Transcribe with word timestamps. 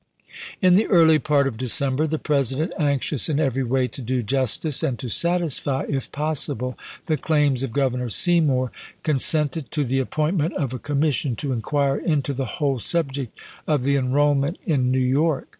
In 0.63 0.73
the 0.73 0.87
early 0.87 1.19
part 1.19 1.45
of 1.45 1.59
December 1.59 2.07
the 2.07 2.17
President, 2.17 2.71
anxious 2.79 3.29
in 3.29 3.39
every 3.39 3.63
way 3.63 3.87
to 3.89 4.01
do 4.01 4.23
justice 4.23 4.81
and 4.81 4.97
to 4.97 5.09
satisfy, 5.09 5.85
THE 5.85 5.91
LINCOLN 5.91 6.01
SEYMOUR 6.01 6.09
CORRESPONDENCE 6.11 6.47
41 6.47 6.73
if 6.73 6.75
possible, 6.75 6.79
the 7.05 7.21
claims 7.21 7.61
of 7.61 7.71
Governor 7.71 8.09
Seymour, 8.09 8.71
con 9.03 9.19
chap.ii. 9.19 9.41
sented 9.63 9.69
to 9.69 9.83
the 9.83 9.99
appointment 9.99 10.55
of 10.55 10.73
a 10.73 10.79
commission 10.79 11.35
to 11.35 11.53
inquire 11.53 11.97
into 11.99 12.33
the 12.33 12.45
whole 12.57 12.79
subject 12.79 13.37
of 13.67 13.83
the 13.83 13.95
enrollment 13.95 14.57
in 14.65 14.89
New 14.89 14.97
York. 14.97 15.47